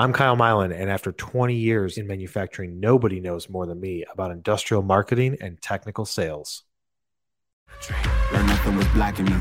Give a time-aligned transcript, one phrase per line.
[0.00, 4.30] I'm Kyle Mylan, and after 20 years in manufacturing, nobody knows more than me about
[4.30, 6.62] industrial marketing and technical sales.
[8.30, 9.34] Where nothing was blocking me.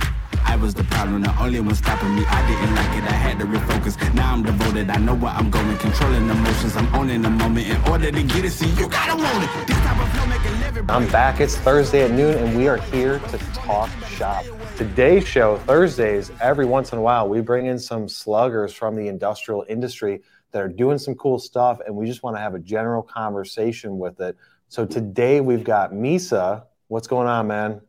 [0.44, 2.26] I was the problem, the only one stopping me.
[2.26, 4.14] I didn't like it, I had to refocus.
[4.16, 5.78] Now I'm devoted, I know where I'm going.
[5.78, 7.68] Controlling emotions, I'm owning the moment.
[7.68, 9.68] In order to get it, see, you gotta want it.
[9.68, 10.90] This type of flow make a living.
[10.90, 11.40] I'm back.
[11.40, 14.44] It's Thursday at noon, and we are here to talk shop.
[14.76, 19.08] Today's show, Thursdays, every once in a while, we bring in some sluggers from the
[19.08, 22.60] industrial industry that are doing some cool stuff, and we just want to have a
[22.60, 24.38] general conversation with it.
[24.70, 26.64] So today we've got Misa.
[26.88, 27.82] What's going on, man?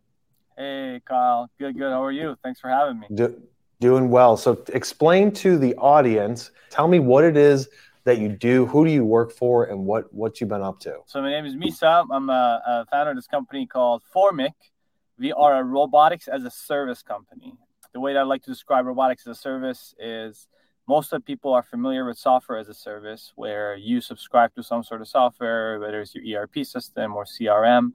[0.57, 1.49] Hey, Kyle.
[1.59, 1.91] Good, good.
[1.91, 2.37] How are you?
[2.43, 3.07] Thanks for having me.
[3.15, 3.41] Do,
[3.81, 4.37] doing well.
[4.37, 7.69] So explain to the audience, tell me what it is
[8.05, 10.99] that you do, who do you work for, and what, what you've been up to.
[11.07, 12.07] So my name is Misa.
[12.11, 14.55] I'm a, a founder of this company called Formic.
[15.19, 17.55] We are a robotics as a service company.
[17.93, 20.49] The way that I like to describe robotics as a service is
[20.89, 24.63] most of the people are familiar with software as a service, where you subscribe to
[24.63, 27.93] some sort of software, whether it's your ERP system or CRM,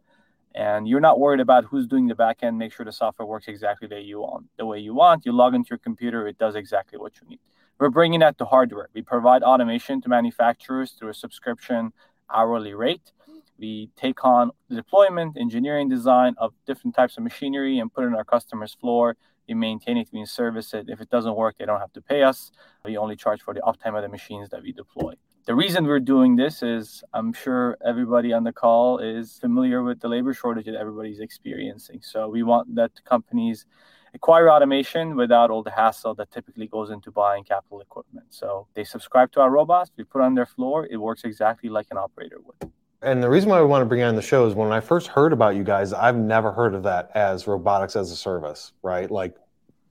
[0.53, 2.59] and you're not worried about who's doing the back end.
[2.59, 4.45] Make sure the software works exactly the way you want.
[4.57, 5.25] The way you want.
[5.25, 7.39] You log into your computer, it does exactly what you need.
[7.79, 8.89] We're bringing that to hardware.
[8.93, 11.91] We provide automation to manufacturers through a subscription
[12.31, 13.11] hourly rate.
[13.57, 18.07] We take on the deployment, engineering, design of different types of machinery and put it
[18.07, 20.89] on our customer's floor we maintain it, we service it.
[20.89, 22.51] If it doesn't work, they don't have to pay us.
[22.85, 25.13] We only charge for the uptime of the machines that we deploy.
[25.45, 29.99] The reason we're doing this is I'm sure everybody on the call is familiar with
[29.99, 31.99] the labor shortage that everybody's experiencing.
[32.01, 33.65] So we want that companies
[34.13, 38.27] acquire automation without all the hassle that typically goes into buying capital equipment.
[38.29, 41.87] So they subscribe to our robots, we put on their floor, it works exactly like
[41.91, 42.71] an operator would.
[43.03, 45.07] And the reason why we want to bring on the show is when I first
[45.07, 49.11] heard about you guys, I've never heard of that as robotics as a service, right?
[49.11, 49.35] Like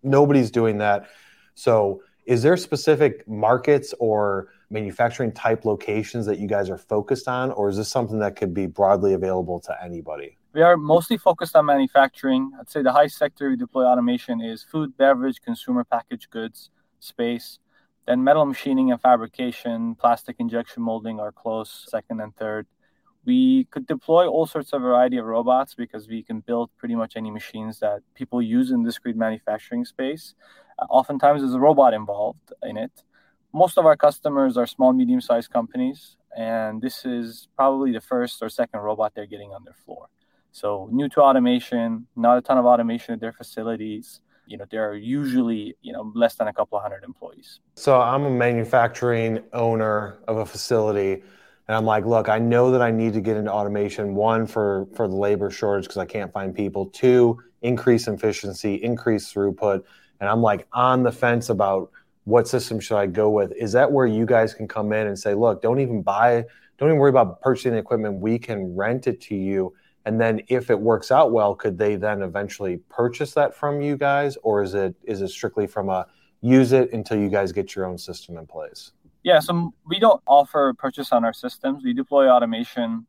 [0.03, 1.07] nobody's doing that.
[1.55, 7.51] So, is there specific markets or manufacturing type locations that you guys are focused on,
[7.51, 10.39] or is this something that could be broadly available to anybody?
[10.55, 12.53] We are mostly focused on manufacturing.
[12.59, 16.71] I'd say the high sector we deploy automation is food, beverage, consumer packaged goods,
[17.01, 17.59] space.
[18.07, 22.67] Then metal machining and fabrication, plastic injection molding are close second and third
[23.25, 27.17] we could deploy all sorts of variety of robots because we can build pretty much
[27.17, 30.35] any machines that people use in discrete manufacturing space.
[30.79, 32.91] Uh, oftentimes, there's a robot involved in it.
[33.53, 38.49] Most of our customers are small, medium-sized companies, and this is probably the first or
[38.49, 40.09] second robot they're getting on their floor.
[40.51, 44.21] So, new to automation, not a ton of automation at their facilities.
[44.47, 47.61] You know, there are usually you know less than a couple of hundred employees.
[47.77, 51.23] So, I'm a manufacturing owner of a facility
[51.69, 54.15] and I'm like, look, I know that I need to get into automation.
[54.15, 56.87] One for for the labor shortage because I can't find people.
[56.87, 59.85] Two, increase efficiency, increase throughput.
[60.21, 61.91] And I'm like on the fence about
[62.25, 63.53] what system should I go with.
[63.53, 66.45] Is that where you guys can come in and say, look, don't even buy,
[66.79, 68.21] don't even worry about purchasing the equipment.
[68.21, 69.75] We can rent it to you.
[70.05, 73.97] And then if it works out well, could they then eventually purchase that from you
[73.97, 76.07] guys, or is it is it strictly from a
[76.41, 78.93] use it until you guys get your own system in place?
[79.23, 81.85] Yeah, so we don't offer purchase on our systems.
[81.85, 83.07] We deploy automation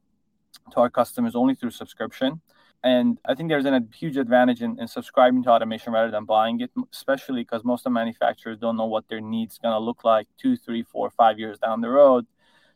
[0.72, 2.42] to our customers only through subscription.
[2.84, 6.60] And I think there's a huge advantage in, in subscribing to automation rather than buying
[6.60, 10.04] it, especially because most of the manufacturers don't know what their needs going to look
[10.04, 12.26] like two, three, four, five years down the road.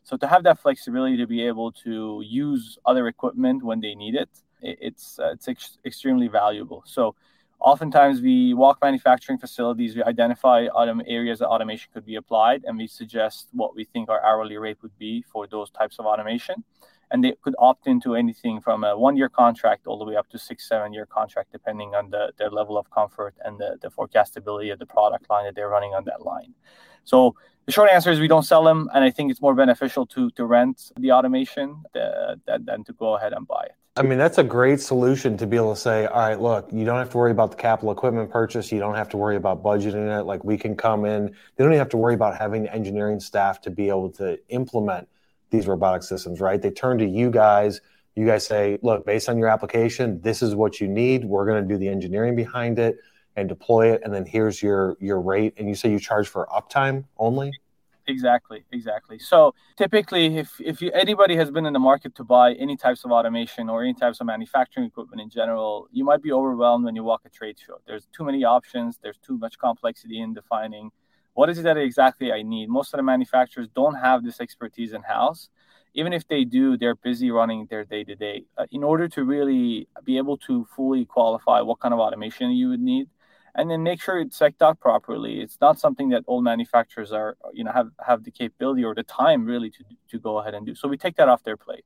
[0.04, 4.14] So to have that flexibility to be able to use other equipment when they need
[4.14, 4.30] it,
[4.62, 6.82] it it's uh, it's ex- extremely valuable.
[6.86, 7.14] So
[7.60, 12.78] Oftentimes, we walk manufacturing facilities, we identify autom- areas that automation could be applied, and
[12.78, 16.62] we suggest what we think our hourly rate would be for those types of automation.
[17.10, 20.28] And they could opt into anything from a one year contract all the way up
[20.28, 23.88] to six, seven year contract, depending on the, their level of comfort and the, the
[23.88, 26.54] forecastability of the product line that they're running on that line.
[27.04, 27.34] So
[27.68, 30.30] the short answer is we don't sell them, and I think it's more beneficial to
[30.30, 33.74] to rent the automation than, than to go ahead and buy it.
[33.94, 36.86] I mean, that's a great solution to be able to say, all right, look, you
[36.86, 38.72] don't have to worry about the capital equipment purchase.
[38.72, 40.22] You don't have to worry about budgeting it.
[40.22, 41.26] Like we can come in.
[41.26, 45.06] They don't even have to worry about having engineering staff to be able to implement
[45.50, 46.62] these robotic systems, right?
[46.62, 47.82] They turn to you guys.
[48.14, 51.26] You guys say, look, based on your application, this is what you need.
[51.26, 52.96] We're going to do the engineering behind it
[53.38, 54.02] and deploy it.
[54.04, 55.54] And then here's your your rate.
[55.56, 57.52] And you say you charge for uptime only?
[58.08, 59.18] Exactly, exactly.
[59.18, 63.04] So typically, if if you, anybody has been in the market to buy any types
[63.04, 66.96] of automation or any types of manufacturing equipment in general, you might be overwhelmed when
[66.96, 67.76] you walk a trade show.
[67.86, 68.98] There's too many options.
[69.02, 70.90] There's too much complexity in defining
[71.34, 72.68] what is it that exactly I need.
[72.68, 75.50] Most of the manufacturers don't have this expertise in house.
[75.94, 78.44] Even if they do, they're busy running their day to day.
[78.72, 82.80] In order to really be able to fully qualify what kind of automation you would
[82.80, 83.08] need,
[83.54, 85.40] and then make sure it's spec'd out properly.
[85.40, 89.02] It's not something that all manufacturers are, you know, have have the capability or the
[89.02, 90.74] time really to to go ahead and do.
[90.74, 91.84] So we take that off their plate.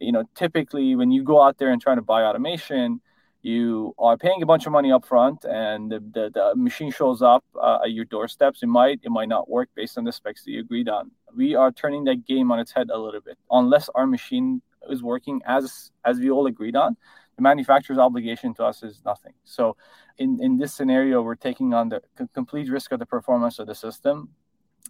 [0.00, 3.00] You know, typically when you go out there and try to buy automation,
[3.42, 7.22] you are paying a bunch of money up front and the, the, the machine shows
[7.22, 8.62] up uh, at your doorsteps.
[8.62, 11.10] It might, it might not work based on the specs that you agreed on.
[11.34, 13.38] We are turning that game on its head a little bit.
[13.50, 14.60] Unless our machine
[14.90, 16.96] is working as as we all agreed on,
[17.38, 19.32] the manufacturer's obligation to us is nothing.
[19.44, 19.76] So
[20.18, 22.02] in, in this scenario, we're taking on the
[22.34, 24.30] complete risk of the performance of the system.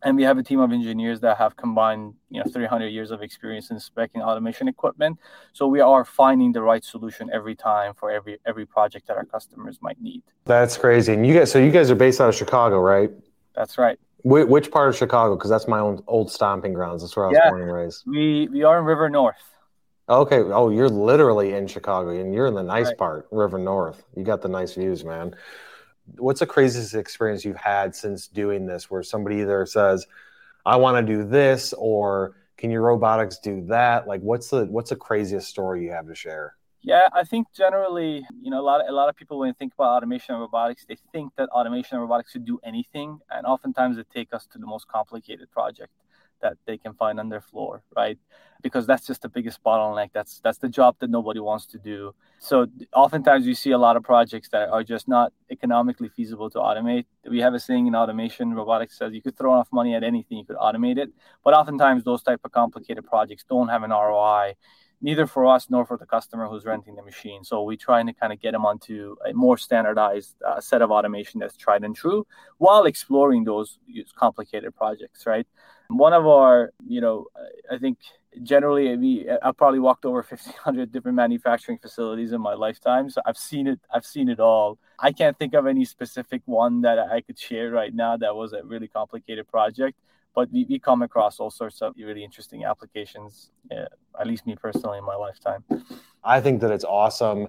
[0.02, 3.20] And we have a team of engineers that have combined you know 300 years of
[3.20, 5.18] experience in specing automation equipment.
[5.52, 9.24] So we are finding the right solution every time for every every project that our
[9.26, 10.22] customers might need.
[10.44, 11.12] That's crazy.
[11.12, 13.10] And you guys so you guys are based out of chicago right?
[13.56, 13.98] That's right.
[14.22, 15.34] Wh- which part of chicago?
[15.34, 17.02] Because that's my own old stomping grounds.
[17.02, 18.04] That's where i was yeah, born and raised.
[18.06, 19.57] We we are in river north
[20.08, 22.98] okay oh you're literally in chicago and you're in the nice right.
[22.98, 24.04] part river north.
[24.16, 25.34] You got the nice views man.
[26.16, 30.06] What's the craziest experience you've had since doing this where somebody either says
[30.66, 34.08] i want to do this or can your robotics do that?
[34.08, 36.54] Like what's the what's the craziest story you have to share?
[36.82, 39.54] Yeah i think generally you know a lot of, a lot of people when they
[39.54, 43.46] think about automation and robotics they think that automation and robotics should do anything and
[43.46, 45.92] oftentimes they take us to the most complicated project
[46.40, 48.18] that they can find on their floor, right?
[48.62, 50.10] Because that's just the biggest bottleneck.
[50.12, 52.14] That's that's the job that nobody wants to do.
[52.38, 56.58] So oftentimes you see a lot of projects that are just not economically feasible to
[56.58, 57.06] automate.
[57.28, 60.38] We have a saying in automation, robotics says you could throw enough money at anything,
[60.38, 61.10] you could automate it.
[61.44, 64.54] But oftentimes those type of complicated projects don't have an ROI
[65.00, 67.44] neither for us nor for the customer who's renting the machine.
[67.44, 70.90] So we're trying to kind of get them onto a more standardized uh, set of
[70.90, 72.26] automation that's tried and true
[72.58, 73.78] while exploring those
[74.16, 75.46] complicated projects, right?
[75.88, 77.26] One of our, you know,
[77.70, 77.98] I think
[78.42, 83.10] generally we I've probably walked over 1500 different manufacturing facilities in my lifetime.
[83.10, 84.78] So I've seen it I've seen it all.
[84.98, 88.52] I can't think of any specific one that I could share right now that was
[88.52, 89.98] a really complicated project
[90.34, 93.86] but we, we come across all sorts of really interesting applications uh,
[94.20, 95.64] at least me personally in my lifetime.
[96.22, 97.48] I think that it's awesome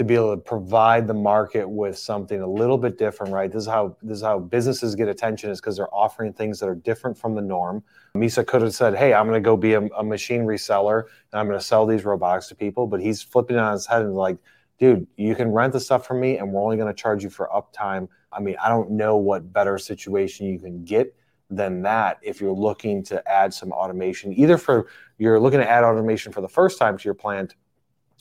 [0.00, 3.52] to be able to provide the market with something a little bit different, right?
[3.52, 6.70] This is how this is how businesses get attention is because they're offering things that
[6.70, 7.84] are different from the norm.
[8.16, 11.38] Misa could have said, "Hey, I'm going to go be a, a, machine reseller and
[11.38, 14.00] I'm going to sell these robotics to people," but he's flipping it on his head
[14.00, 14.38] and like,
[14.78, 17.28] "Dude, you can rent the stuff from me, and we're only going to charge you
[17.28, 21.14] for uptime." I mean, I don't know what better situation you can get
[21.50, 24.86] than that if you're looking to add some automation, either for
[25.18, 27.54] you're looking to add automation for the first time to your plant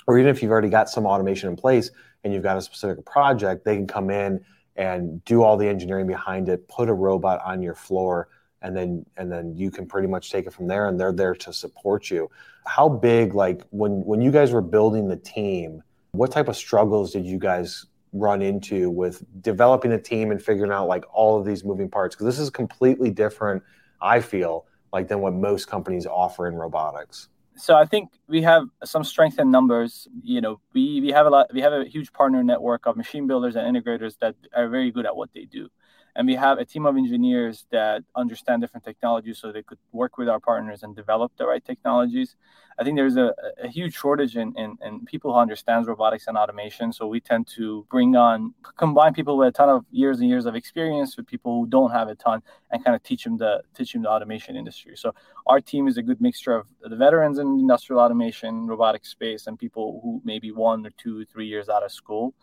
[0.09, 1.91] or even if you've already got some automation in place
[2.23, 4.43] and you've got a specific project, they can come in
[4.75, 8.27] and do all the engineering behind it, put a robot on your floor,
[8.63, 11.35] and then and then you can pretty much take it from there and they're there
[11.35, 12.27] to support you.
[12.65, 15.83] How big like when when you guys were building the team,
[16.13, 20.71] what type of struggles did you guys run into with developing a team and figuring
[20.71, 23.61] out like all of these moving parts because this is completely different
[24.01, 27.27] I feel like than what most companies offer in robotics
[27.59, 30.07] so I think we have some strength in numbers.
[30.23, 33.27] You know, we, we have a lot, we have a huge partner network of machine
[33.27, 35.69] builders and integrators that are very good at what they do
[36.15, 40.17] and we have a team of engineers that understand different technologies so they could work
[40.17, 42.35] with our partners and develop the right technologies.
[42.79, 46.37] I think there's a, a huge shortage in, in, in, people who understands robotics and
[46.37, 46.93] automation.
[46.93, 50.45] So we tend to bring on combine people with a ton of years and years
[50.45, 52.41] of experience with people who don't have a ton
[52.71, 54.93] and kind of teach them the teach them the automation industry.
[54.95, 55.13] So
[55.47, 59.59] our team is a good mixture of the veterans in industrial automation robotic space and
[59.59, 62.33] people who maybe one or two three years out of school.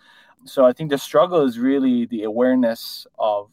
[0.44, 3.50] So i think the struggle is really the awareness of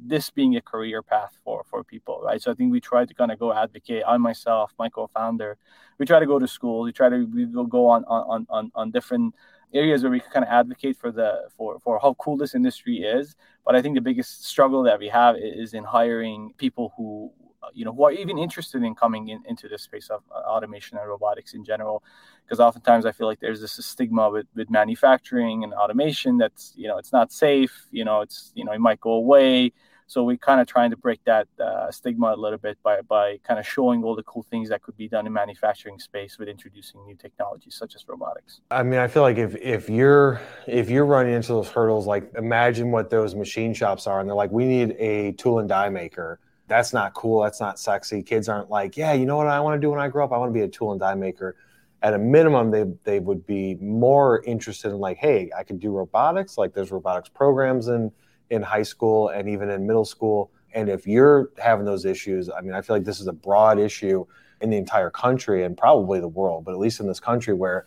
[0.00, 2.40] this being a career path for for people right?
[2.42, 4.02] So i think we try to kind of go advocate.
[4.06, 5.56] I myself my co-founder
[5.98, 6.82] we try to go to school.
[6.82, 9.34] We try to we go, go on on on on different
[9.74, 12.98] areas where we can kind of advocate for the for for how cool this industry
[12.98, 13.36] is.
[13.64, 17.32] But i think the biggest struggle that we have is in hiring people who
[17.74, 20.98] you know who are even interested in coming in, into this space of uh, automation
[20.98, 22.02] and robotics in general.
[22.44, 26.86] Because oftentimes i feel like there's this stigma with, with manufacturing and automation that's you
[26.86, 29.72] know it's not safe you know it's you know it might go away.
[30.08, 33.38] So we're kind of trying to break that uh, stigma a little bit by, by
[33.42, 36.48] kind of showing all the cool things that could be done in manufacturing space with
[36.48, 38.60] introducing new technologies such as robotics.
[38.70, 42.30] I mean, I feel like if, if you're if you're running into those hurdles, like
[42.36, 45.88] imagine what those machine shops are, and they're like, we need a tool and die
[45.88, 47.42] maker that's not cool.
[47.42, 48.22] That's not sexy.
[48.22, 50.32] Kids aren't like, yeah, you know what I want to do when I grow up?
[50.32, 51.56] I want to be a tool and die maker.
[52.02, 55.90] At a minimum, they they would be more interested in like, hey, I can do
[55.90, 56.58] robotics.
[56.58, 58.12] Like there's robotics programs in
[58.50, 60.50] in high school and even in middle school.
[60.74, 63.78] And if you're having those issues, I mean, I feel like this is a broad
[63.78, 64.26] issue
[64.60, 67.86] in the entire country and probably the world, but at least in this country where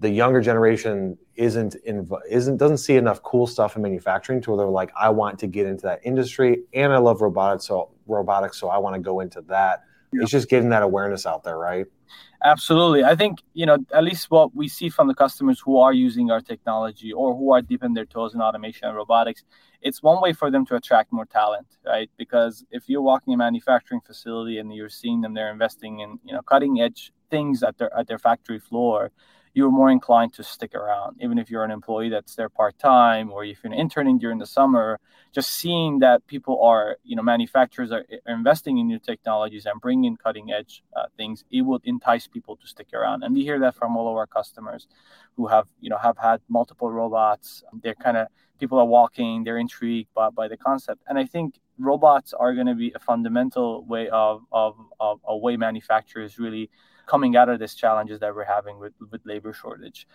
[0.00, 4.58] the younger generation isn't in, isn't doesn't see enough cool stuff in manufacturing to where
[4.58, 8.58] they're like, I want to get into that industry, and I love robotics, so robotics,
[8.58, 9.84] so I want to go into that.
[10.12, 10.22] Yeah.
[10.22, 11.86] It's just getting that awareness out there, right?
[12.44, 13.02] Absolutely.
[13.04, 16.30] I think, you know, at least what we see from the customers who are using
[16.30, 19.44] our technology or who are dipping their toes in automation and robotics,
[19.80, 22.10] it's one way for them to attract more talent, right?
[22.16, 26.34] Because if you're walking a manufacturing facility and you're seeing them, they're investing in, you
[26.34, 29.10] know, cutting edge things at their at their factory floor,
[29.54, 33.30] you're more inclined to stick around, even if you're an employee that's there part time
[33.30, 34.98] or if you're interning during the summer.
[35.32, 39.80] Just seeing that people are, you know, manufacturers are, are investing in new technologies and
[39.80, 43.22] bringing cutting edge uh, things, it would entice people to stick around.
[43.22, 44.88] And we hear that from all of our customers
[45.36, 47.62] who have, you know, have had multiple robots.
[47.80, 48.26] They're kind of
[48.58, 51.02] people are walking, they're intrigued by, by the concept.
[51.06, 55.36] And I think robots are going to be a fundamental way of, of, of a
[55.36, 56.70] way manufacturers really
[57.06, 60.06] coming out of these challenges that we're having with, with labor shortage.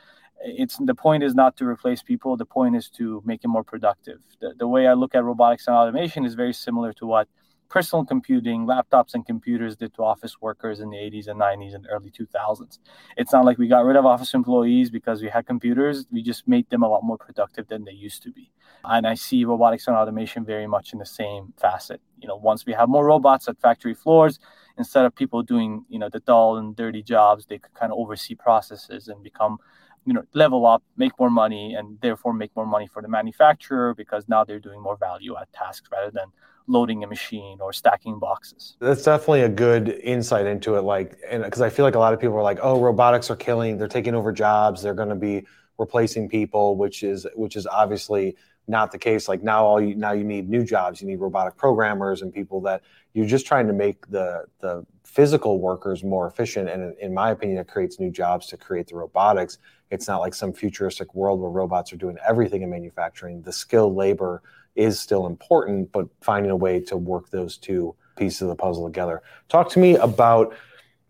[0.41, 2.37] It's the point is not to replace people.
[2.37, 4.19] The point is to make it more productive.
[4.39, 7.27] The, the way I look at robotics and automation is very similar to what
[7.69, 11.87] personal computing, laptops, and computers did to office workers in the 80s and 90s and
[11.89, 12.79] early 2000s.
[13.15, 16.05] It's not like we got rid of office employees because we had computers.
[16.11, 18.51] We just made them a lot more productive than they used to be.
[18.83, 22.01] And I see robotics and automation very much in the same facet.
[22.21, 24.39] You know, once we have more robots at factory floors,
[24.79, 27.99] instead of people doing you know the dull and dirty jobs they could kind of
[27.99, 29.59] oversee processes and become
[30.05, 33.93] you know level up make more money and therefore make more money for the manufacturer
[33.93, 36.25] because now they're doing more value add tasks rather than
[36.67, 38.77] loading a machine or stacking boxes.
[38.79, 42.13] That's definitely a good insight into it like and because i feel like a lot
[42.13, 45.15] of people are like oh robotics are killing they're taking over jobs they're going to
[45.15, 45.45] be
[45.77, 48.35] replacing people which is which is obviously
[48.69, 49.27] not the case.
[49.27, 51.01] Like now, all you now you need new jobs.
[51.01, 52.83] You need robotic programmers and people that
[53.13, 56.69] you're just trying to make the the physical workers more efficient.
[56.69, 59.57] And in my opinion, it creates new jobs to create the robotics.
[59.89, 63.41] It's not like some futuristic world where robots are doing everything in manufacturing.
[63.41, 64.43] The skilled labor
[64.75, 68.85] is still important, but finding a way to work those two pieces of the puzzle
[68.85, 69.23] together.
[69.49, 70.55] Talk to me about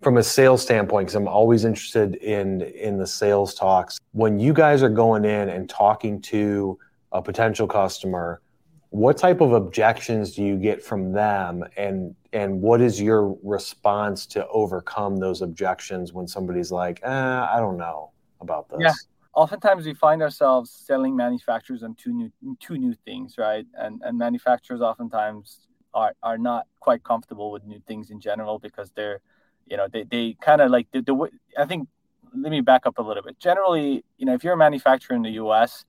[0.02, 4.54] from a sales standpoint because i'm always interested in in the sales talks when you
[4.54, 6.80] guys are going in and talking to
[7.12, 8.42] a potential customer,
[8.90, 11.64] what type of objections do you get from them?
[11.78, 17.58] And and what is your response to overcome those objections when somebody's like eh, i
[17.58, 18.12] don't know
[18.42, 18.94] about this yeah.
[19.36, 23.66] Oftentimes we find ourselves selling manufacturers on two new two new things right?
[23.76, 28.92] And and manufacturers oftentimes are are not quite comfortable with new things in general because
[28.96, 29.22] they're
[29.68, 31.88] you know they, they kind of like the, the i think
[32.36, 33.40] let me back up a little bit.
[33.40, 35.86] Generally you know if you're a manufacturer in the us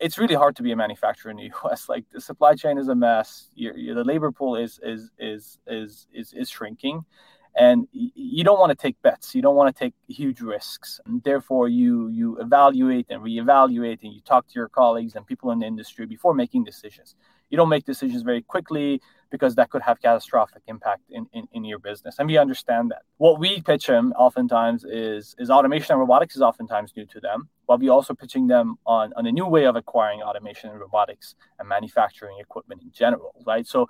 [0.00, 1.88] it's really hard to be a manufacturer in the U.S.
[1.88, 3.48] Like the supply chain is a mess.
[3.54, 7.04] You're, you're, the labor pool is is is is is, is shrinking,
[7.56, 9.34] and you don't want to take bets.
[9.34, 11.00] You don't want to take huge risks.
[11.06, 15.50] And therefore, you you evaluate and reevaluate, and you talk to your colleagues and people
[15.50, 17.14] in the industry before making decisions.
[17.50, 19.00] You don't make decisions very quickly
[19.34, 22.14] because that could have catastrophic impact in, in, in your business.
[22.20, 23.02] And we understand that.
[23.16, 27.48] What we pitch them oftentimes is, is automation and robotics is oftentimes new to them,
[27.66, 31.34] but we also pitching them on, on a new way of acquiring automation and robotics
[31.58, 33.66] and manufacturing equipment in general, right?
[33.66, 33.88] So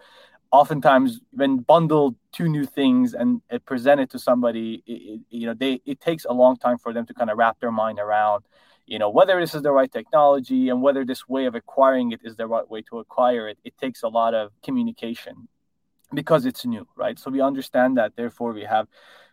[0.51, 5.83] oftentimes when bundled two new things and it presented to somebody, it, you know, they,
[5.85, 8.45] it takes a long time for them to kind of wrap their mind around
[8.87, 12.21] you know whether this is the right technology and whether this way of acquiring it
[12.25, 15.49] is the right way to acquire it it takes a lot of communication
[16.13, 17.19] because it's new right?
[17.19, 18.17] So we understand that.
[18.17, 18.87] Therefore we have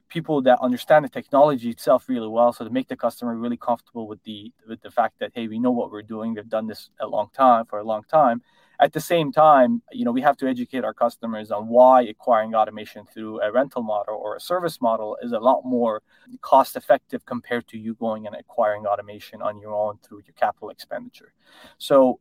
[0.10, 2.52] people that understand the technology itself really well.
[2.52, 5.60] So to make the customer really comfortable with the with the fact that hey we
[5.60, 6.34] know what we're doing.
[6.34, 8.42] We've done this a long time for a long time
[8.82, 12.56] at the same time, you know, we have to educate our customers on why acquiring
[12.56, 16.02] automation through a rental model or a service model is a lot more
[16.42, 20.72] cost effective compared to you going and acquiring automation on your own through your capital
[20.72, 21.32] expenditure.
[21.78, 22.20] So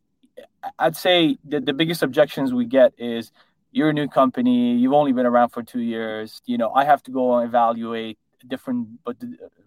[0.79, 3.33] I'd say the, the biggest objections we get is
[3.73, 6.43] you're a new company, you've only been around for two years.
[6.45, 9.17] You know, I have to go and evaluate different but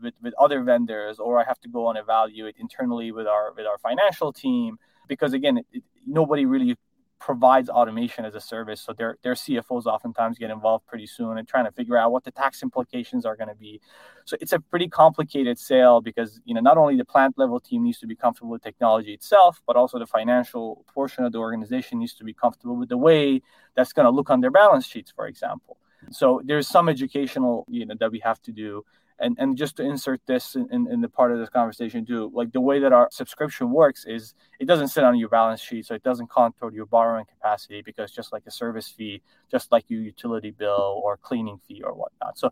[0.01, 3.67] with, with other vendors or i have to go and evaluate internally with our with
[3.67, 6.77] our financial team because again, it, nobody really
[7.23, 8.81] provides automation as a service.
[8.81, 12.25] So their their CFOs oftentimes get involved pretty soon and trying to figure out what
[12.25, 13.79] the tax implications are going to be.
[14.25, 17.83] So it's a pretty complicated sale because you know not only the plant level team
[17.83, 21.99] needs to be comfortable with technology itself, but also the financial portion of the organization
[21.99, 23.41] needs to be comfortable with the way
[23.73, 25.77] that's going to look on their balance sheets, for example.
[26.11, 28.83] So there's some educational you know that we have to do
[29.19, 32.31] and and just to insert this in, in, in, the part of this conversation too
[32.33, 35.85] like the way that our subscription works is it doesn't sit on your balance sheet
[35.85, 39.71] so it doesn't count toward your borrowing capacity because just like a service fee just
[39.71, 42.49] like your utility bill or cleaning fee or whatnot so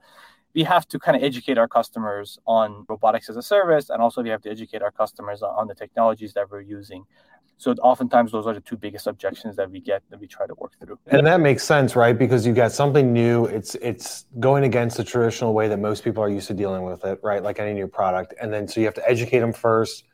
[0.53, 4.21] we have to kind of educate our customers on robotics as a service, and also
[4.21, 7.05] we have to educate our customers on the technologies that we're using.
[7.61, 10.55] So oftentimes those are the two biggest objections that we get that we try to
[10.55, 10.97] work through.
[11.05, 12.17] And that makes sense, right?
[12.17, 13.45] Because you got something new.
[13.45, 17.05] It's it's going against the traditional way that most people are used to dealing with
[17.05, 17.43] it, right?
[17.43, 18.33] Like any new product.
[18.41, 20.05] And then so you have to educate them first.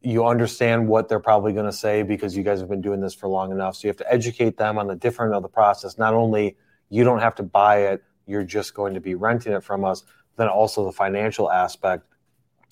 [0.00, 3.12] You understand what they're probably going to say because you guys have been doing this
[3.12, 3.76] for long enough.
[3.76, 5.98] So you have to educate them on the different of the process.
[5.98, 6.56] Not only
[6.88, 10.04] you don't have to buy it, you're just going to be renting it from us.
[10.38, 12.06] Then also the financial aspect.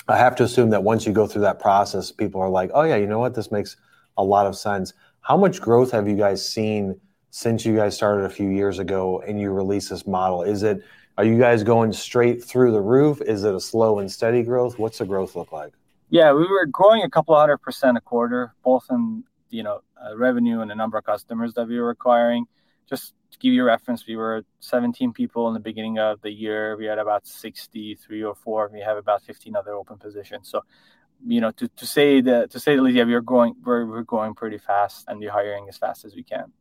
[0.08, 2.84] I have to assume that once you go through that process, people are like, oh
[2.84, 3.34] yeah, you know what?
[3.34, 3.76] This makes
[4.16, 4.92] a lot of sense.
[5.20, 7.00] How much growth have you guys seen
[7.30, 10.42] since you guys started a few years ago and you released this model?
[10.42, 10.82] Is it
[11.18, 13.20] are you guys going straight through the roof?
[13.20, 14.78] Is it a slow and steady growth?
[14.78, 15.74] What's the growth look like?
[16.08, 20.16] Yeah, we were growing a couple hundred percent a quarter, both in you know uh,
[20.16, 22.46] revenue and the number of customers that we were acquiring.
[22.88, 26.30] Just to give you a reference, we were 17 people in the beginning of the
[26.30, 26.76] year.
[26.76, 28.70] We had about 63 or four.
[28.72, 30.48] We have about 15 other open positions.
[30.48, 30.62] So
[31.26, 34.02] you know, to, to say that to say the least, yeah, we're going we're, we're
[34.02, 36.52] going pretty fast and we're hiring as fast as we can.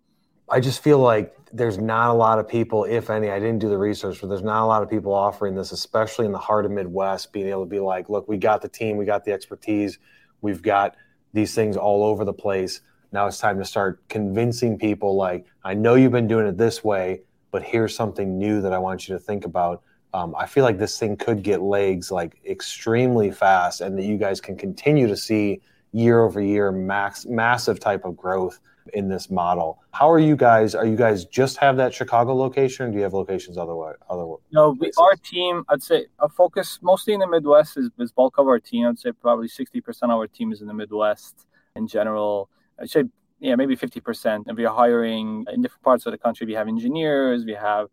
[0.49, 3.69] I just feel like there's not a lot of people, if any, I didn't do
[3.69, 6.65] the research, but there's not a lot of people offering this, especially in the heart
[6.65, 9.31] of Midwest, being able to be like, look, we got the team, we got the
[9.31, 9.97] expertise,
[10.41, 10.97] we've got
[11.31, 12.81] these things all over the place.
[13.13, 16.83] Now it's time to start convincing people like, I know you've been doing it this
[16.83, 20.63] way, but here's something new that I want you to think about um, I feel
[20.63, 25.07] like this thing could get legs like extremely fast, and that you guys can continue
[25.07, 25.61] to see
[25.93, 28.59] year over year max massive type of growth
[28.93, 29.79] in this model.
[29.91, 30.75] How are you guys?
[30.75, 33.95] Are you guys just have that Chicago location, or do you have locations otherwise?
[34.09, 35.63] Other no, we, our team.
[35.69, 38.87] I'd say our focus mostly in the Midwest is, is bulk of our team.
[38.87, 42.49] I'd say probably sixty percent of our team is in the Midwest in general.
[42.79, 43.03] I'd say
[43.39, 46.45] yeah, maybe fifty percent, and we are hiring in different parts of the country.
[46.47, 47.87] We have engineers, we have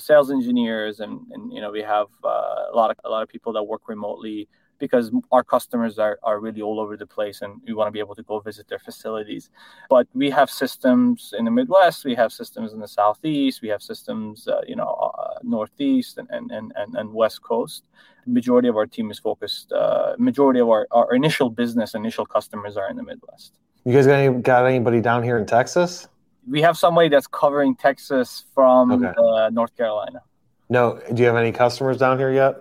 [0.00, 3.28] sales engineers, and and you know we have uh, a lot of a lot of
[3.28, 4.48] people that work remotely
[4.78, 7.98] because our customers are, are really all over the place and we want to be
[7.98, 9.50] able to go visit their facilities.
[9.88, 13.82] But we have systems in the Midwest, we have systems in the Southeast, we have
[13.82, 17.84] systems, uh, you know, uh, Northeast and, and, and, and West Coast.
[18.26, 22.26] The majority of our team is focused, uh, majority of our, our initial business, initial
[22.26, 23.52] customers are in the Midwest.
[23.84, 26.08] You guys got, any, got anybody down here in Texas?
[26.48, 29.12] We have somebody that's covering Texas from okay.
[29.18, 30.22] uh, North Carolina.
[30.68, 32.56] No, do you have any customers down here yet?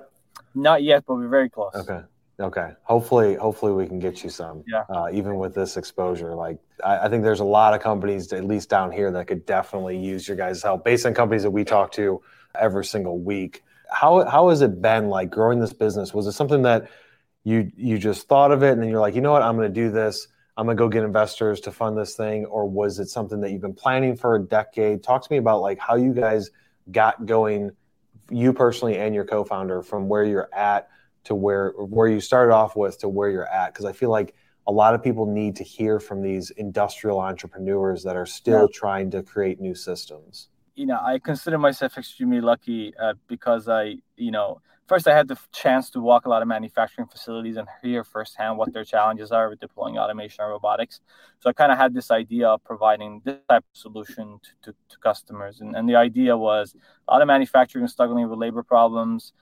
[0.56, 1.74] Not yet, but we're very close.
[1.76, 2.02] Okay.
[2.40, 2.72] Okay.
[2.84, 4.64] Hopefully, hopefully we can get you some.
[4.68, 4.84] Yeah.
[4.90, 8.44] Uh, even with this exposure, like I, I, think there's a lot of companies, at
[8.44, 10.84] least down here, that could definitely use your guys' help.
[10.84, 12.22] Based on companies that we talk to
[12.60, 16.14] every single week, how how has it been like growing this business?
[16.14, 16.90] Was it something that
[17.44, 19.72] you you just thought of it and then you're like, you know what, I'm going
[19.72, 20.28] to do this.
[20.56, 23.62] I'm gonna go get investors to fund this thing, or was it something that you've
[23.62, 25.04] been planning for a decade?
[25.04, 26.52] Talk to me about like how you guys
[26.92, 27.72] got going,
[28.30, 30.90] you personally and your co-founder, from where you're at
[31.24, 33.74] to where where you started off with to where you're at.
[33.74, 34.36] Because I feel like
[34.68, 38.78] a lot of people need to hear from these industrial entrepreneurs that are still yeah.
[38.80, 40.50] trying to create new systems.
[40.76, 45.28] You know, I consider myself extremely lucky uh, because I, you know, first I had
[45.28, 49.32] the chance to walk a lot of manufacturing facilities and hear firsthand what their challenges
[49.32, 51.00] are with deploying automation and robotics.
[51.42, 54.78] So I kind of had this idea of providing this type of solution to, to,
[54.90, 55.62] to customers.
[55.62, 56.76] And, and the idea was
[57.08, 59.34] a lot of manufacturing is struggling with labor problems.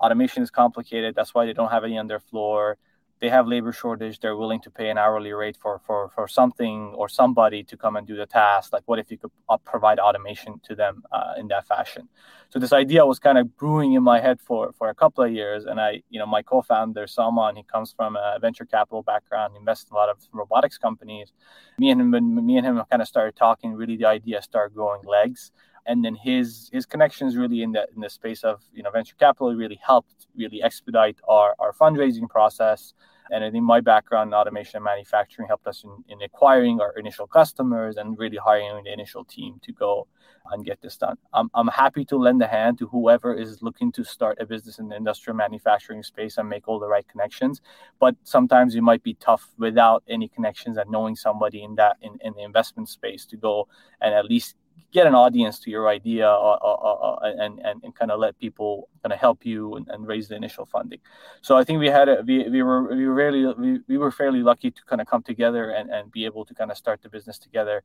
[0.00, 1.14] Automation is complicated.
[1.14, 2.78] That's why they don't have any on their floor
[3.20, 6.94] they have labor shortage they're willing to pay an hourly rate for for for something
[6.96, 9.98] or somebody to come and do the task like what if you could uh, provide
[9.98, 12.08] automation to them uh, in that fashion?
[12.48, 15.32] So this idea was kind of brewing in my head for for a couple of
[15.32, 19.54] years and i you know my co-founder Saman he comes from a venture capital background
[19.56, 21.32] invests in a lot of robotics companies.
[21.78, 25.02] Me and him me and him kind of started talking really the idea started growing
[25.04, 25.52] legs
[25.86, 29.16] and then his his connections really in the in the space of you know venture
[29.18, 32.94] capital really helped really expedite our our fundraising process
[33.30, 36.92] and I think my background in automation and manufacturing helped us in, in acquiring our
[36.98, 40.08] initial customers and really hiring the initial team to go
[40.50, 41.16] and get this done.
[41.32, 44.78] I'm, I'm happy to lend a hand to whoever is looking to start a business
[44.78, 47.60] in the industrial manufacturing space and make all the right connections.
[48.00, 52.18] But sometimes it might be tough without any connections and knowing somebody in that in,
[52.22, 53.68] in the investment space to go
[54.00, 54.56] and at least
[54.92, 58.38] get an audience to your idea uh, uh, uh, and, and, and kind of let
[58.38, 60.98] people kind of help you and, and, raise the initial funding.
[61.42, 64.10] So I think we had a, we, we were we were really we, we were
[64.10, 67.02] fairly lucky to kind of come together and, and be able to kind of start
[67.02, 67.82] the business together.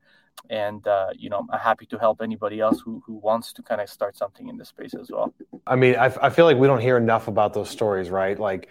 [0.49, 3.81] And uh, you know I'm happy to help anybody else who, who wants to kind
[3.81, 5.33] of start something in this space as well.
[5.67, 8.39] I mean I, I feel like we don't hear enough about those stories, right?
[8.39, 8.67] Like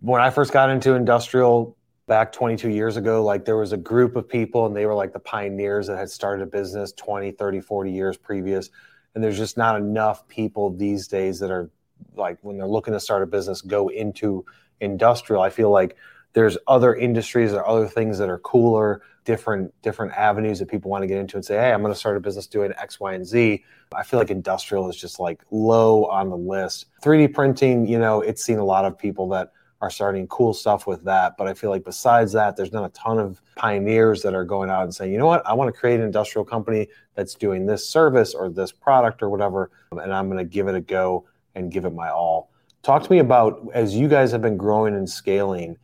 [0.00, 1.76] when I first got into industrial
[2.10, 5.12] back 22 years ago like there was a group of people and they were like
[5.12, 8.68] the pioneers that had started a business 20 30 40 years previous
[9.14, 11.70] and there's just not enough people these days that are
[12.16, 14.44] like when they're looking to start a business go into
[14.80, 15.42] industrial.
[15.42, 15.96] I feel like
[16.32, 21.02] there's other industries or other things that are cooler, different different avenues that people want
[21.02, 23.14] to get into and say, hey, I'm going to start a business doing X, Y,
[23.14, 23.64] and Z.
[23.94, 26.86] I feel like industrial is just like low on the list.
[27.02, 30.86] 3D printing, you know, it's seen a lot of people that are starting cool stuff
[30.86, 31.36] with that.
[31.38, 34.70] But I feel like besides that, there's not a ton of pioneers that are going
[34.70, 37.66] out and saying, you know what, I want to create an industrial company that's doing
[37.66, 41.26] this service or this product or whatever, and I'm going to give it a go
[41.54, 42.50] and give it my all.
[42.82, 45.76] Talk to me about as you guys have been growing and scaling,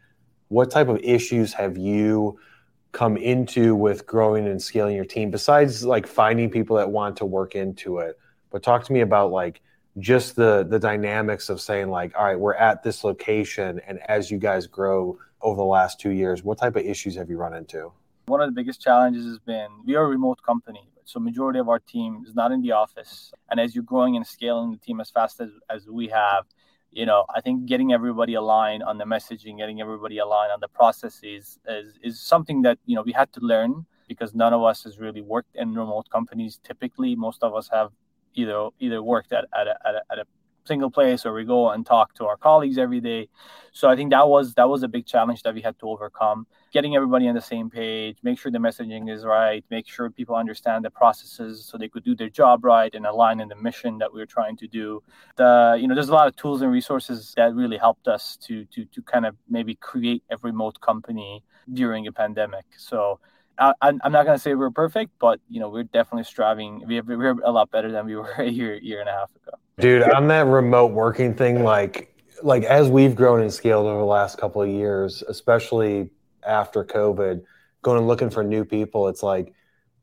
[0.48, 2.38] what type of issues have you
[2.92, 7.26] come into with growing and scaling your team besides like finding people that want to
[7.26, 8.18] work into it?
[8.50, 9.60] But talk to me about like
[9.98, 14.30] just the the dynamics of saying like all right we're at this location and as
[14.30, 17.54] you guys grow over the last two years what type of issues have you run
[17.54, 17.92] into?
[18.26, 21.68] One of the biggest challenges has been we are a remote company so majority of
[21.68, 23.32] our team is not in the office.
[23.48, 26.44] And as you're growing and scaling the team as fast as, as we have
[26.92, 30.68] you know i think getting everybody aligned on the messaging getting everybody aligned on the
[30.68, 34.84] processes is, is something that you know we had to learn because none of us
[34.84, 37.14] has really worked in remote companies typically.
[37.14, 37.90] Most of us have
[38.36, 40.24] either either worked at, at, a, at, a, at a
[40.66, 43.28] single place or we go and talk to our colleagues every day.
[43.72, 46.46] So i think that was that was a big challenge that we had to overcome
[46.72, 50.34] getting everybody on the same page make sure the messaging is right make sure people
[50.34, 53.98] understand the processes so they could do their job right and align in the mission
[53.98, 55.02] that we are trying to do.
[55.36, 58.64] The you know there's a lot of tools and resources that really helped us to
[58.66, 62.64] to to kind of maybe create a remote company during a pandemic.
[62.76, 63.20] So
[63.58, 66.82] I, am not going to say we're perfect, but you know we're definitely striving.
[66.86, 69.30] We have, we're a lot better than we were a year year and a half
[69.36, 69.58] ago.
[69.78, 74.04] Dude, on that remote working thing, like like as we've grown and scaled over the
[74.04, 76.10] last couple of years, especially
[76.46, 77.42] after COVID,
[77.82, 79.52] going and looking for new people, it's like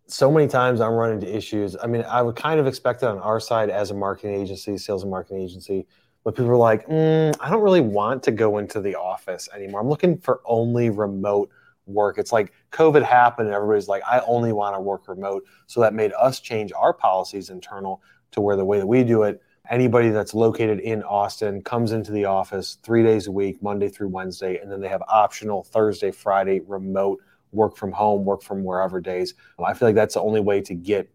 [0.08, 1.76] so many times I'm running into issues.
[1.82, 4.78] I mean, I would kind of expect it on our side as a marketing agency,
[4.78, 5.88] sales and marketing agency,
[6.24, 9.82] but people are like, mm, I don't really want to go into the office anymore.
[9.82, 11.50] I'm looking for only remote
[11.86, 12.17] work.
[12.17, 15.46] It's like COVID happened and everybody's like, I only want to work remote.
[15.67, 19.24] So that made us change our policies internal to where the way that we do
[19.24, 23.89] it, anybody that's located in Austin comes into the office three days a week, Monday
[23.89, 28.63] through Wednesday, and then they have optional Thursday, Friday remote work from home, work from
[28.63, 29.36] wherever days.
[29.63, 31.08] I feel like that's the only way to get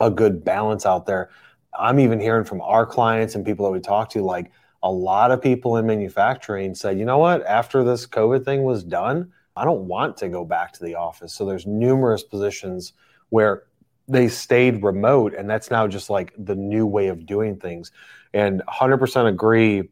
[0.00, 1.30] a good balance out there.
[1.78, 4.50] I'm even hearing from our clients and people that we talk to, like
[4.82, 8.82] a lot of people in manufacturing said, you know what, after this COVID thing was
[8.82, 11.34] done, I don't want to go back to the office.
[11.34, 12.92] So there's numerous positions
[13.30, 13.64] where
[14.06, 17.92] they stayed remote and that's now just like the new way of doing things.
[18.32, 19.88] And 100% agree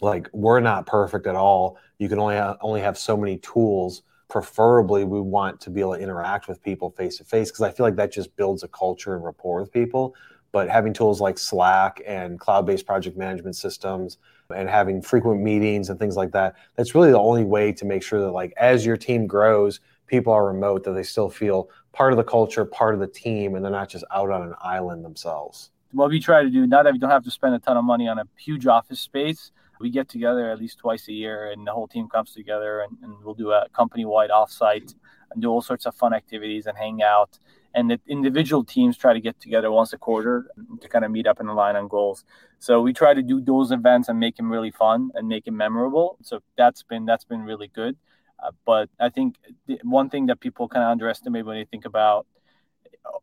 [0.00, 1.78] like we're not perfect at all.
[1.98, 4.02] You can only have, only have so many tools.
[4.28, 7.70] Preferably we want to be able to interact with people face to face because I
[7.70, 10.14] feel like that just builds a culture and rapport with people.
[10.50, 14.18] But having tools like Slack and cloud-based project management systems
[14.52, 18.02] and having frequent meetings and things like that that's really the only way to make
[18.02, 22.12] sure that like as your team grows people are remote that they still feel part
[22.12, 25.04] of the culture part of the team and they're not just out on an island
[25.04, 25.70] themselves.
[25.92, 27.84] What we try to do now that we don't have to spend a ton of
[27.84, 31.66] money on a huge office space we get together at least twice a year and
[31.66, 34.94] the whole team comes together and, and we'll do a company-wide offsite
[35.32, 37.38] and do all sorts of fun activities and hang out
[37.74, 40.46] and the individual teams try to get together once a quarter
[40.80, 42.24] to kind of meet up and align on goals.
[42.58, 45.56] So we try to do those events and make them really fun and make them
[45.56, 46.18] memorable.
[46.22, 47.96] So that's been that's been really good.
[48.42, 49.36] Uh, but I think
[49.82, 52.26] one thing that people kind of underestimate when they think about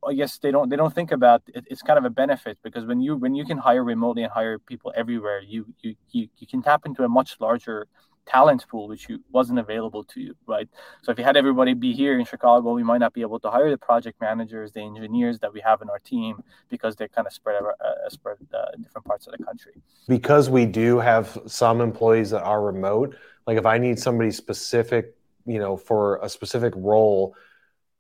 [0.05, 2.85] I guess they don't they don't think about it, it's kind of a benefit because
[2.85, 6.47] when you when you can hire remotely and hire people everywhere, you you you, you
[6.47, 7.87] can tap into a much larger
[8.29, 10.69] talent pool which you, wasn't available to you right?
[11.01, 13.49] So if you had everybody be here in chicago we might not be able to
[13.49, 17.27] hire the project managers the engineers that we have in our team because they're kind
[17.27, 19.73] of spread over, uh, spread uh, in different parts of the country.
[20.07, 23.15] Because we do have some employees that are remote
[23.49, 25.15] like if i need somebody specific
[25.45, 27.35] you know for a specific role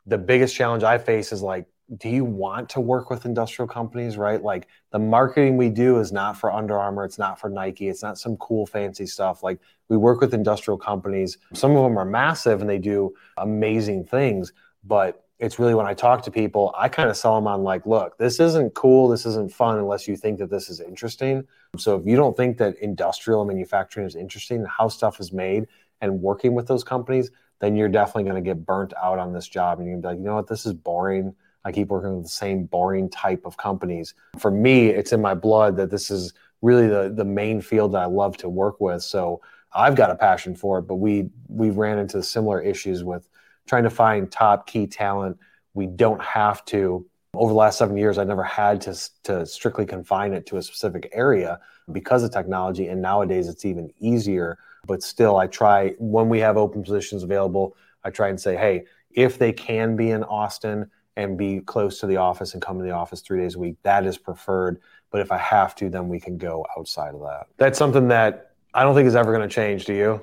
[0.05, 1.65] the biggest challenge i face is like
[1.97, 4.41] do you want to work with industrial companies, right?
[4.41, 8.03] Like the marketing we do is not for Under Armour, it's not for Nike, it's
[8.03, 9.41] not some cool fancy stuff.
[9.41, 11.37] Like we work with industrial companies.
[11.53, 15.93] Some of them are massive and they do amazing things, but it's really when I
[15.93, 19.25] talk to people, I kind of sell them on like, look, this isn't cool, this
[19.25, 21.47] isn't fun unless you think that this is interesting.
[21.77, 25.67] So if you don't think that industrial manufacturing is interesting, how stuff is made
[26.01, 29.47] and working with those companies, then you're definitely going to get burnt out on this
[29.47, 31.33] job and you're going to be like, you know what, this is boring
[31.69, 34.15] I keep working with the same boring type of companies.
[34.39, 38.01] For me, it's in my blood that this is really the the main field that
[38.01, 39.03] I love to work with.
[39.03, 43.29] So I've got a passion for it, but we we ran into similar issues with
[43.67, 45.37] trying to find top key talent.
[45.75, 47.05] We don't have to
[47.35, 50.63] over the last seven years, I never had to, to strictly confine it to a
[50.63, 51.59] specific area
[51.91, 52.87] because of technology.
[52.87, 54.57] And nowadays it's even easier.
[54.87, 58.85] But still, I try when we have open positions available, I try and say, hey,
[59.11, 62.83] if they can be in Austin and be close to the office and come to
[62.83, 64.79] the office three days a week, that is preferred.
[65.11, 67.47] But if I have to, then we can go outside of that.
[67.57, 69.85] That's something that I don't think is ever going to change.
[69.85, 70.21] Do you?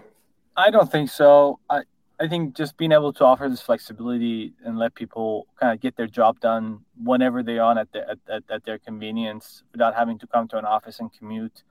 [0.57, 1.59] I don't think so.
[1.69, 1.83] I,
[2.19, 5.97] I think just being able to offer this flexibility and let people kind of get
[5.97, 10.27] their job done whenever they are at, the, at, at, their convenience without having to
[10.27, 11.63] come to an office and commute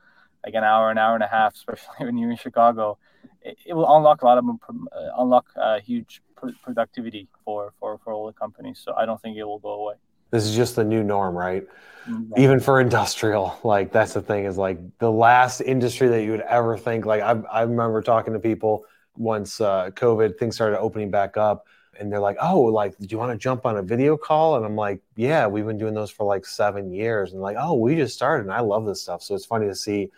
[0.46, 3.00] like an hour, an hour and a half, especially when you're in Chicago,
[3.42, 6.22] it, it will unlock a lot of uh, unlock uh, huge
[6.53, 8.81] productivity for, for, for all the companies.
[8.84, 9.95] So I don't think it will go away.
[10.31, 11.67] This is just the new norm, right?
[12.10, 12.34] Mm-hmm.
[12.38, 16.41] Even for industrial, like that's the thing is like the last industry that you would
[16.41, 17.05] ever think.
[17.05, 18.86] Like I, I remember talking to people
[19.17, 21.65] once uh, COVID things started opening back up,
[21.99, 24.65] and they're like, "Oh, like, do you want to jump on a video call?" And
[24.65, 27.95] I'm like, "Yeah, we've been doing those for like seven years." And like, "Oh, we
[27.95, 30.12] just started, and I love this stuff." So it's funny to see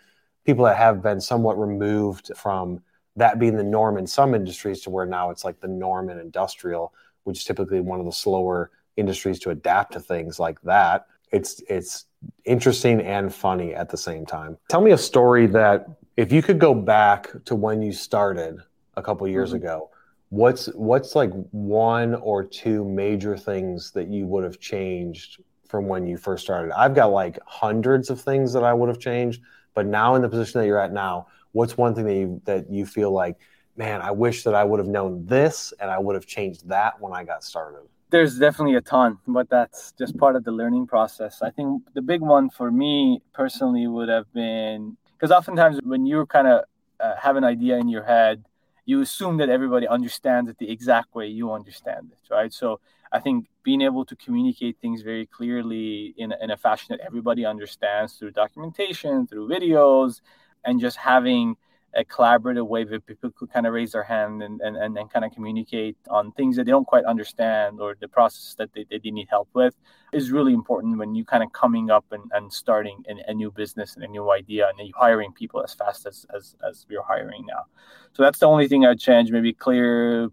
[0.44, 2.82] people that have been somewhat removed from
[3.18, 6.18] that being the norm in some industries to where now it's like the norm in
[6.18, 6.92] industrial,
[7.24, 11.06] which is typically one of the slower industries to adapt to things like that.
[11.30, 12.06] It's it's
[12.44, 14.56] interesting and funny at the same time.
[14.68, 18.58] Tell me a story that if you could go back to when you started
[18.96, 19.64] a couple years mm-hmm.
[19.64, 19.90] ago
[20.30, 26.06] what's what's like one or two major things that you would have changed from when
[26.06, 29.40] you first started i've got like hundreds of things that i would have changed
[29.74, 31.26] but now in the position that you're at now
[31.58, 33.36] what's one thing that you that you feel like
[33.76, 37.00] man i wish that i would have known this and i would have changed that
[37.00, 40.86] when i got started there's definitely a ton but that's just part of the learning
[40.86, 46.06] process i think the big one for me personally would have been because oftentimes when
[46.06, 46.62] you kind of
[47.00, 48.44] uh, have an idea in your head
[48.88, 52.50] you assume that everybody understands it the exact way you understand it, right?
[52.50, 52.80] So
[53.12, 57.44] I think being able to communicate things very clearly in, in a fashion that everybody
[57.44, 60.22] understands through documentation, through videos,
[60.64, 61.56] and just having
[61.94, 65.10] a collaborative way that people could kind of raise their hand and, and, and, and
[65.10, 68.84] kind of communicate on things that they don't quite understand or the process that they,
[68.90, 69.74] they need help with
[70.12, 73.50] is really important when you kind of coming up and, and starting an, a new
[73.50, 77.02] business and a new idea and you hiring people as fast as, as, as we're
[77.02, 77.64] hiring now.
[78.12, 80.30] So that's the only thing I'd change, maybe clear,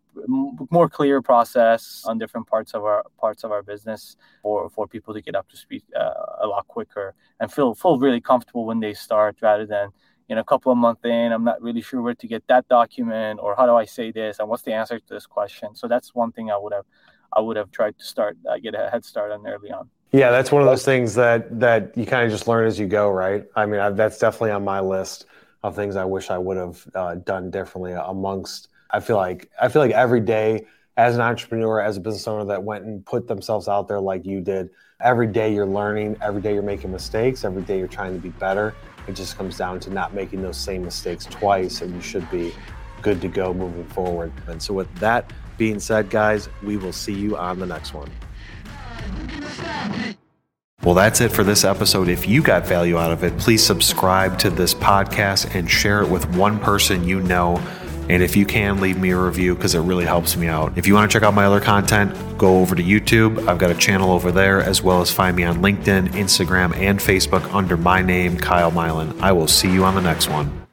[0.69, 5.13] more clear process on different parts of our parts of our business for, for people
[5.13, 8.79] to get up to speed uh, a lot quicker and feel, feel really comfortable when
[8.79, 9.89] they start rather than
[10.29, 13.39] in a couple of months in i'm not really sure where to get that document
[13.41, 15.75] or how do i say this and what's the answer to this question.
[15.75, 16.85] So that's one thing i would have
[17.33, 19.89] i would have tried to start uh, get a head start on early on.
[20.11, 22.87] Yeah that's one of those things that that you kind of just learn as you
[22.87, 23.45] go right?
[23.55, 25.25] I mean I, that's definitely on my list
[25.65, 29.67] of things i wish i would have uh, done differently amongst i feel like i
[29.67, 30.65] feel like every day
[30.97, 34.25] as an entrepreneur as a business owner that went and put themselves out there like
[34.25, 34.69] you did
[35.01, 38.29] every day you're learning every day you're making mistakes every day you're trying to be
[38.29, 38.75] better
[39.07, 42.53] it just comes down to not making those same mistakes twice, and you should be
[43.01, 44.31] good to go moving forward.
[44.47, 48.09] And so, with that being said, guys, we will see you on the next one.
[50.83, 52.09] Well, that's it for this episode.
[52.09, 56.09] If you got value out of it, please subscribe to this podcast and share it
[56.09, 57.55] with one person you know
[58.09, 60.77] and if you can, leave me a review because it really helps me out.
[60.77, 63.47] If you want to check out my other content, go over to YouTube.
[63.47, 66.99] I've got a channel over there, as well as find me on LinkedIn, Instagram, and
[66.99, 69.19] Facebook under my name, Kyle Mylan.
[69.21, 70.64] I will see you on the next one.